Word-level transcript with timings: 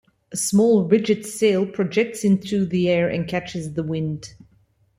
A 0.31 0.35
small 0.35 0.85
rigid 0.85 1.27
sail 1.27 1.63
projects 1.67 2.23
into 2.23 2.65
the 2.65 2.89
air 2.89 3.07
and 3.07 3.27
catches 3.27 3.73
the 3.75 3.83
wind. 3.83 4.33